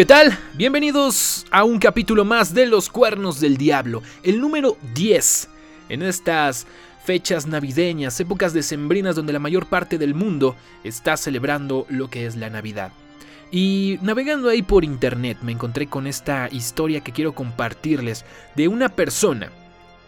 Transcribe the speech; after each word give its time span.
¿Qué 0.00 0.06
tal? 0.06 0.38
Bienvenidos 0.54 1.44
a 1.50 1.62
un 1.62 1.78
capítulo 1.78 2.24
más 2.24 2.54
de 2.54 2.64
Los 2.64 2.88
Cuernos 2.88 3.38
del 3.38 3.58
Diablo, 3.58 4.02
el 4.22 4.40
número 4.40 4.78
10. 4.94 5.50
En 5.90 6.00
estas 6.00 6.66
fechas 7.04 7.46
navideñas, 7.46 8.18
épocas 8.18 8.54
decembrinas 8.54 9.14
donde 9.14 9.34
la 9.34 9.38
mayor 9.38 9.66
parte 9.66 9.98
del 9.98 10.14
mundo 10.14 10.56
está 10.84 11.18
celebrando 11.18 11.84
lo 11.90 12.08
que 12.08 12.24
es 12.24 12.34
la 12.36 12.48
Navidad. 12.48 12.92
Y 13.50 13.98
navegando 14.00 14.48
ahí 14.48 14.62
por 14.62 14.84
internet 14.84 15.36
me 15.42 15.52
encontré 15.52 15.86
con 15.86 16.06
esta 16.06 16.48
historia 16.50 17.02
que 17.02 17.12
quiero 17.12 17.34
compartirles 17.34 18.24
de 18.56 18.68
una 18.68 18.88
persona 18.88 19.52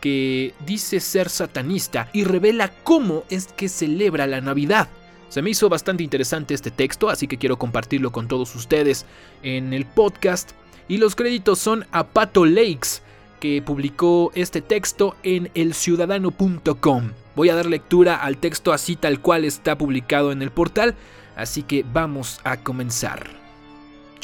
que 0.01 0.55
dice 0.65 1.01
ser 1.01 1.29
satanista 1.29 2.09
y 2.15 2.25
revela 2.25 2.73
cómo 2.83 3.25
es 3.29 3.49
que 3.49 3.69
celebra 3.69 4.27
la 4.27 4.41
Navidad. 4.41 4.89
Se 5.33 5.41
me 5.41 5.49
hizo 5.49 5.71
bastante 5.71 6.03
interesante 6.03 6.53
este 6.53 6.71
texto, 6.71 7.09
así 7.09 7.27
que 7.27 7.39
quiero 7.39 7.57
compartirlo 7.57 8.13
con 8.13 8.29
todos 8.29 8.55
ustedes 8.55 9.07
en 9.43 9.73
el 9.73 9.87
podcast. 9.87 10.51
Y 10.89 10.99
los 10.99 11.15
créditos 11.15 11.59
son 11.59 11.87
a 11.91 12.07
Pato 12.07 12.45
Lakes, 12.45 13.01
que 13.41 13.63
publicó 13.63 14.31
este 14.35 14.61
texto 14.61 15.17
en 15.23 15.51
elciudadano.com. 15.55 17.13
Voy 17.35 17.49
a 17.49 17.55
dar 17.55 17.65
lectura 17.65 18.17
al 18.17 18.37
texto 18.37 18.75
así 18.75 18.95
tal 18.95 19.23
cual 19.23 19.47
está 19.47 19.79
publicado 19.79 20.33
en 20.33 20.43
el 20.43 20.51
portal, 20.51 20.97
así 21.35 21.63
que 21.63 21.83
vamos 21.91 22.43
a 22.45 22.59
comenzar. 22.59 23.42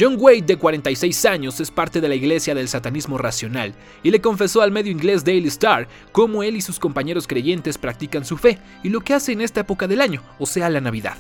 John 0.01 0.15
Wade, 0.17 0.43
de 0.43 0.57
46 0.57 1.25
años, 1.25 1.59
es 1.59 1.73
parte 1.73 2.01
de 2.01 2.09
la 2.09 2.15
iglesia 2.15 2.55
del 2.55 2.69
satanismo 2.69 3.19
racional 3.19 3.75
y 4.05 4.13
le 4.13 4.21
confesó 4.21 4.63
al 4.63 4.71
medio 4.71 4.93
inglés 4.93 5.25
Daily 5.25 5.49
Star 5.49 5.89
cómo 6.13 6.45
él 6.45 6.55
y 6.55 6.61
sus 6.61 6.79
compañeros 6.79 7.27
creyentes 7.27 7.79
practican 7.79 8.25
su 8.25 8.37
fe 8.37 8.61
y 8.85 8.91
lo 8.91 9.01
que 9.01 9.15
hace 9.15 9.33
en 9.33 9.41
esta 9.41 9.63
época 9.63 9.89
del 9.89 10.01
año, 10.01 10.23
o 10.39 10.47
sea, 10.47 10.71
la 10.71 10.81
Navidad. 10.81 11.19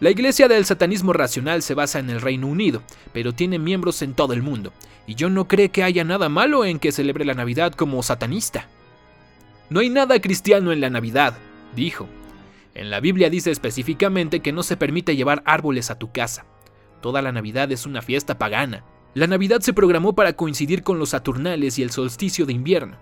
La 0.00 0.10
iglesia 0.10 0.48
del 0.48 0.66
satanismo 0.66 1.14
racional 1.14 1.62
se 1.62 1.72
basa 1.72 1.98
en 1.98 2.10
el 2.10 2.20
Reino 2.20 2.46
Unido, 2.46 2.82
pero 3.14 3.32
tiene 3.32 3.58
miembros 3.58 4.02
en 4.02 4.12
todo 4.12 4.34
el 4.34 4.42
mundo, 4.42 4.74
y 5.06 5.16
John 5.18 5.32
no 5.32 5.48
cree 5.48 5.70
que 5.70 5.82
haya 5.82 6.04
nada 6.04 6.28
malo 6.28 6.66
en 6.66 6.78
que 6.78 6.92
celebre 6.92 7.24
la 7.24 7.34
Navidad 7.34 7.72
como 7.72 8.02
satanista. 8.02 8.68
No 9.70 9.80
hay 9.80 9.88
nada 9.88 10.20
cristiano 10.20 10.72
en 10.72 10.82
la 10.82 10.90
Navidad, 10.90 11.38
dijo. 11.74 12.06
En 12.74 12.90
la 12.90 13.00
Biblia 13.00 13.30
dice 13.30 13.50
específicamente 13.50 14.40
que 14.40 14.52
no 14.52 14.62
se 14.62 14.76
permite 14.76 15.16
llevar 15.16 15.42
árboles 15.46 15.90
a 15.90 15.98
tu 15.98 16.12
casa. 16.12 16.44
Toda 17.00 17.22
la 17.22 17.32
Navidad 17.32 17.70
es 17.72 17.86
una 17.86 18.02
fiesta 18.02 18.38
pagana. 18.38 18.84
La 19.14 19.26
Navidad 19.26 19.60
se 19.60 19.72
programó 19.72 20.14
para 20.14 20.34
coincidir 20.34 20.82
con 20.82 20.98
los 20.98 21.10
Saturnales 21.10 21.78
y 21.78 21.82
el 21.82 21.90
solsticio 21.90 22.46
de 22.46 22.52
invierno. 22.52 22.96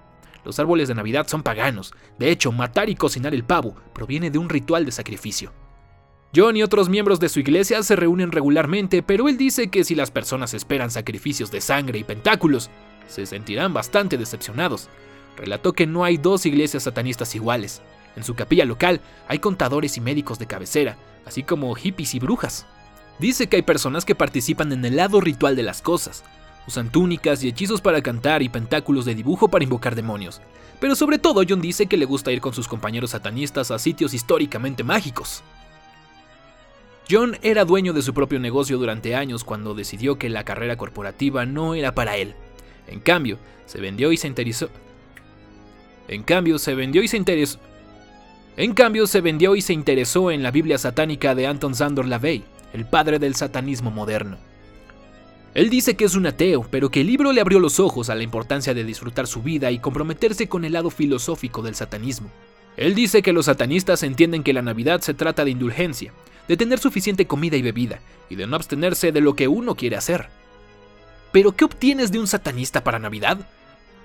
Los 0.45 0.59
árboles 0.59 0.89
de 0.89 0.95
Navidad 0.95 1.27
son 1.29 1.43
paganos. 1.43 1.93
De 2.19 2.31
hecho, 2.31 2.53
matar 2.53 2.89
y 2.89 2.95
cocinar 2.95 3.35
el 3.35 3.45
pavo 3.45 3.75
proviene 3.93 4.31
de 4.31 4.39
un 4.39 4.49
ritual 4.49 4.85
de 4.87 4.93
sacrificio. 4.93 5.53
John 6.35 6.57
y 6.57 6.63
otros 6.63 6.89
miembros 6.89 7.21
de 7.21 7.29
su 7.29 7.41
iglesia 7.41 7.83
se 7.83 7.97
reúnen 7.97 8.33
regularmente, 8.33 9.03
pero 9.03 9.29
él 9.29 9.37
dice 9.37 9.69
que 9.69 9.85
si 9.85 9.95
las 9.95 10.11
personas 10.11 10.55
esperan 10.55 10.91
sacrificios 10.91 11.51
de 11.51 11.61
sangre 11.61 11.99
y 11.99 12.05
pentáculos, 12.05 12.71
se 13.07 13.27
sentirán 13.27 13.75
bastante 13.75 14.17
decepcionados. 14.17 14.89
Relató 15.37 15.73
que 15.73 15.87
no 15.87 16.05
hay 16.05 16.19
dos 16.19 16.47
iglesias 16.47 16.83
satanistas 16.85 17.35
iguales. 17.35 17.83
En 18.17 18.25
su 18.25 18.35
capilla 18.35 18.65
local 18.65 19.01
hay 19.27 19.39
contadores 19.39 19.97
y 19.97 20.01
médicos 20.01 20.39
de 20.39 20.47
cabecera, 20.47 20.97
así 21.27 21.43
como 21.43 21.75
hippies 21.75 22.15
y 22.15 22.19
brujas. 22.19 22.67
Dice 23.19 23.49
que 23.49 23.57
hay 23.57 23.63
personas 23.63 24.05
que 24.05 24.15
participan 24.15 24.73
en 24.73 24.85
el 24.85 24.97
lado 24.97 25.21
ritual 25.21 25.57
de 25.57 25.65
las 25.65 25.83
cosas. 25.83 26.23
Usan 26.69 26.91
túnicas 26.91 27.43
y 27.43 27.49
hechizos 27.49 27.81
para 27.81 28.03
cantar 28.03 28.43
y 28.43 28.49
pentáculos 28.49 29.05
de 29.05 29.15
dibujo 29.15 29.49
para 29.49 29.65
invocar 29.65 29.97
demonios. 29.97 30.41
Pero 30.81 30.95
sobre 30.95 31.19
todo 31.19 31.43
John 31.49 31.61
dice 31.61 31.87
que 31.87 31.97
le 31.97 32.05
gusta 32.05 32.31
ir 32.31 32.41
con 32.41 32.55
sus 32.55 32.69
compañeros 32.69 33.11
satanistas 33.11 33.71
a 33.71 33.79
sitios 33.79 34.15
históricamente 34.15 34.85
mágicos. 34.85 35.43
John 37.11 37.37
era 37.43 37.65
dueño 37.65 37.93
de 37.93 38.03
su 38.03 38.15
propio 38.15 38.39
negocio 38.39 38.79
durante 38.79 39.17
años 39.17 39.43
cuando 39.43 39.75
decidió 39.75 40.19
que 40.19 40.29
la 40.29 40.45
carrera 40.45 40.77
corporativa 40.77 41.47
no 41.47 41.75
era 41.75 41.95
para 41.95 42.17
él. 42.17 42.35
En 42.87 43.01
cambio, 43.01 43.39
se 43.67 43.81
vendió 43.81 44.13
y 44.13 44.17
se 44.17 44.29
interesó. 44.29 44.69
En 46.07 46.23
cambio, 46.23 46.59
se 46.59 46.75
vendió 46.75 47.03
y 47.03 47.09
se 47.09 47.17
interesó. 47.17 47.59
En 48.57 48.75
cambio, 48.75 49.07
se 49.07 49.21
vendió 49.21 49.57
y 49.57 49.63
se 49.63 49.73
interesó 49.73 50.31
en 50.31 50.43
la 50.43 50.51
Biblia 50.51 50.79
satánica 50.79 51.35
de 51.35 51.47
Anton 51.47 51.75
Sandor 51.75 52.07
LaVey 52.07 52.45
el 52.73 52.87
padre 52.87 53.19
del 53.19 53.35
satanismo 53.35 53.91
moderno. 53.91 54.39
Él 55.55 55.71
dice 55.71 55.97
que 55.97 56.05
es 56.05 56.15
un 56.15 56.27
ateo, 56.27 56.67
pero 56.71 56.91
que 56.91 57.01
el 57.01 57.07
libro 57.07 57.33
le 57.33 57.41
abrió 57.41 57.59
los 57.59 57.81
ojos 57.81 58.11
a 58.11 58.15
la 58.15 58.23
importancia 58.23 58.75
de 58.75 58.85
disfrutar 58.85 59.27
su 59.27 59.43
vida 59.43 59.71
y 59.71 59.79
comprometerse 59.79 60.49
con 60.49 60.65
el 60.65 60.75
lado 60.75 60.91
filosófico 60.91 61.63
del 61.63 61.75
satanismo. 61.75 62.31
Él 62.77 62.95
dice 62.95 63.23
que 63.23 63.33
los 63.33 63.47
satanistas 63.47 64.03
entienden 64.03 64.45
que 64.45 64.53
la 64.53 64.63
Navidad 64.63 65.01
se 65.01 65.15
trata 65.15 65.45
de 65.45 65.51
indulgencia, 65.51 66.13
de 66.47 66.57
tener 66.57 66.79
suficiente 66.79 67.27
comida 67.27 67.57
y 67.57 67.63
bebida, 67.63 68.01
y 68.31 68.37
de 68.37 68.47
no 68.47 68.57
abstenerse 68.57 69.11
de 69.11 69.21
lo 69.21 69.35
que 69.35 69.49
uno 69.49 69.75
quiere 69.75 69.97
hacer. 69.97 70.29
¿Pero 71.33 71.57
qué 71.57 71.65
obtienes 71.65 72.13
de 72.13 72.21
un 72.21 72.29
satanista 72.29 72.85
para 72.85 72.99
Navidad? 72.99 73.39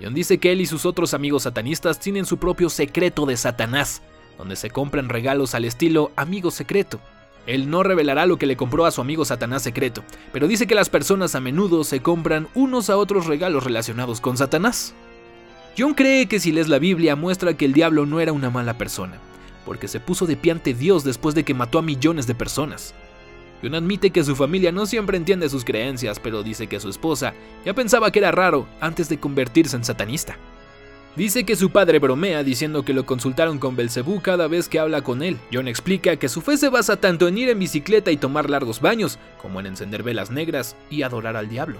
John 0.02 0.14
dice 0.14 0.40
que 0.40 0.52
él 0.52 0.62
y 0.62 0.66
sus 0.66 0.86
otros 0.86 1.14
amigos 1.14 1.44
satanistas 1.44 2.00
tienen 2.00 2.26
su 2.26 2.38
propio 2.38 2.70
secreto 2.70 3.26
de 3.26 3.38
Satanás, 3.38 4.02
donde 4.38 4.56
se 4.56 4.72
compran 4.72 5.08
regalos 5.08 5.54
al 5.54 5.66
estilo 5.66 6.12
amigo 6.16 6.52
secreto, 6.52 7.00
él 7.46 7.70
no 7.70 7.84
revelará 7.84 8.26
lo 8.26 8.38
que 8.38 8.46
le 8.46 8.56
compró 8.56 8.86
a 8.86 8.92
su 8.92 9.02
amigo 9.02 9.26
Satanás 9.26 9.64
secreto, 9.64 10.04
pero 10.32 10.48
dice 10.48 10.68
que 10.68 10.76
las 10.76 10.90
personas 10.90 11.36
a 11.36 11.42
menudo 11.42 11.84
se 11.84 12.02
compran 12.02 12.48
unos 12.54 12.90
a 12.90 12.98
otros 12.98 13.26
regalos 13.26 13.64
relacionados 13.64 14.22
con 14.22 14.38
Satanás. 14.38 14.94
John 15.78 15.94
cree 15.94 16.28
que 16.28 16.40
si 16.40 16.52
lees 16.52 16.70
la 16.70 16.80
Biblia 16.80 17.16
muestra 17.16 17.56
que 17.56 17.66
el 17.66 17.74
diablo 17.74 18.06
no 18.06 18.20
era 18.20 18.32
una 18.32 18.50
mala 18.50 18.78
persona, 18.78 19.18
porque 19.66 19.88
se 19.88 20.00
puso 20.00 20.26
de 20.26 20.38
pie 20.38 20.54
ante 20.54 20.74
Dios 20.74 21.04
después 21.04 21.36
de 21.36 21.44
que 21.44 21.54
mató 21.54 21.80
a 21.80 21.82
millones 21.82 22.28
de 22.28 22.36
personas. 22.36 22.94
John 23.62 23.76
admite 23.76 24.12
que 24.12 24.24
su 24.24 24.36
familia 24.36 24.72
no 24.72 24.86
siempre 24.86 25.18
entiende 25.18 25.50
sus 25.50 25.66
creencias, 25.66 26.20
pero 26.20 26.44
dice 26.44 26.68
que 26.68 26.80
su 26.80 26.90
esposa 26.90 27.34
ya 27.66 27.74
pensaba 27.74 28.12
que 28.12 28.20
era 28.20 28.32
raro 28.32 28.68
antes 28.80 29.10
de 29.10 29.20
convertirse 29.20 29.76
en 29.76 29.84
satanista. 29.84 30.38
Dice 31.16 31.44
que 31.44 31.56
su 31.56 31.70
padre 31.70 32.00
bromea 32.00 32.44
diciendo 32.44 32.84
que 32.84 32.94
lo 32.94 33.06
consultaron 33.06 33.60
con 33.60 33.76
Belcebú 33.76 34.20
cada 34.20 34.48
vez 34.48 34.68
que 34.68 34.80
habla 34.80 35.04
con 35.04 35.22
él. 35.22 35.38
John 35.54 35.68
explica 35.68 36.16
que 36.16 36.28
su 36.28 36.42
fe 36.42 36.58
se 36.58 36.70
basa 36.70 36.98
tanto 36.98 37.28
en 37.28 37.38
ir 37.38 37.50
en 37.50 37.60
bicicleta 37.60 38.10
y 38.10 38.18
tomar 38.18 38.50
largos 38.50 38.82
baños, 38.82 39.20
como 39.40 39.60
en 39.60 39.68
encender 39.68 40.02
velas 40.02 40.32
negras 40.32 40.76
y 40.90 41.04
adorar 41.04 41.38
al 41.38 41.50
diablo. 41.50 41.78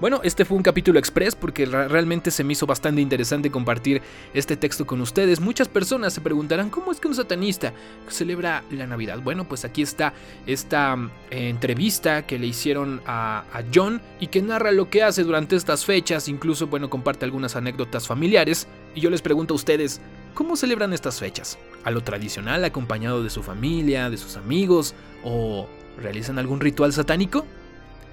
Bueno, 0.00 0.20
este 0.22 0.44
fue 0.44 0.56
un 0.56 0.62
capítulo 0.62 1.00
express 1.00 1.34
porque 1.34 1.66
realmente 1.66 2.30
se 2.30 2.44
me 2.44 2.52
hizo 2.52 2.66
bastante 2.66 3.00
interesante 3.00 3.50
compartir 3.50 4.00
este 4.32 4.56
texto 4.56 4.86
con 4.86 5.00
ustedes. 5.00 5.40
Muchas 5.40 5.66
personas 5.66 6.12
se 6.12 6.20
preguntarán 6.20 6.70
cómo 6.70 6.92
es 6.92 7.00
que 7.00 7.08
un 7.08 7.16
satanista 7.16 7.72
celebra 8.06 8.62
la 8.70 8.86
Navidad. 8.86 9.18
Bueno, 9.20 9.48
pues 9.48 9.64
aquí 9.64 9.82
está 9.82 10.14
esta 10.46 10.96
eh, 11.32 11.48
entrevista 11.48 12.26
que 12.26 12.38
le 12.38 12.46
hicieron 12.46 13.02
a, 13.06 13.44
a, 13.52 13.64
John 13.74 14.00
y 14.20 14.28
que 14.28 14.40
narra 14.40 14.70
lo 14.70 14.88
que 14.88 15.02
hace 15.02 15.24
durante 15.24 15.56
estas 15.56 15.84
fechas. 15.84 16.28
Incluso, 16.28 16.68
bueno, 16.68 16.88
comparte 16.88 17.24
algunas 17.24 17.56
anécdotas 17.56 18.06
familiares. 18.06 18.68
Y 18.94 19.00
yo 19.00 19.10
les 19.10 19.20
pregunto 19.20 19.54
a 19.54 19.56
ustedes, 19.56 20.00
¿cómo 20.32 20.54
celebran 20.54 20.92
estas 20.92 21.18
fechas? 21.18 21.58
¿A 21.82 21.90
lo 21.90 22.02
tradicional 22.02 22.64
acompañado 22.64 23.24
de 23.24 23.30
su 23.30 23.42
familia, 23.42 24.10
de 24.10 24.16
sus 24.16 24.36
amigos? 24.36 24.94
¿O 25.24 25.66
realizan 26.00 26.38
algún 26.38 26.60
ritual 26.60 26.92
satánico? 26.92 27.44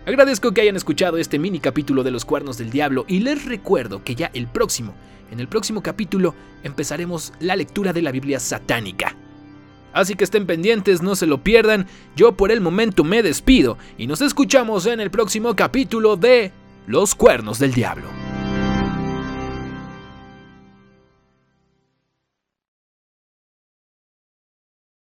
Agradezco 0.06 0.52
que 0.52 0.62
hayan 0.62 0.76
escuchado 0.76 1.18
este 1.18 1.40
mini 1.40 1.60
capítulo 1.60 2.04
de 2.04 2.12
los 2.12 2.26
cuernos 2.26 2.60
del 2.60 2.70
diablo 2.70 3.06
y 3.08 3.22
les 3.22 3.46
recuerdo 3.46 4.04
que 4.04 4.14
ya 4.14 4.30
el 4.36 4.46
próximo, 4.46 4.94
en 5.32 5.40
el 5.40 5.48
próximo 5.48 5.82
capítulo, 5.82 6.36
empezaremos 6.64 7.34
la 7.40 7.56
lectura 7.56 7.92
de 7.92 8.04
la 8.04 8.12
Biblia 8.12 8.40
satánica. 8.40 9.16
Así 9.94 10.14
que 10.14 10.24
estén 10.24 10.46
pendientes, 10.46 11.02
no 11.02 11.16
se 11.16 11.26
lo 11.26 11.44
pierdan, 11.44 11.88
yo 12.16 12.34
por 12.34 12.52
el 12.52 12.62
momento 12.62 13.04
me 13.04 13.24
despido 13.24 13.80
y 13.98 14.06
nos 14.06 14.22
escuchamos 14.22 14.86
en 14.86 15.00
el 15.00 15.10
próximo 15.10 15.56
capítulo 15.56 16.18
de 16.18 16.52
Los 16.86 17.16
cuernos 17.16 17.58
del 17.58 17.74
diablo. 17.74 18.15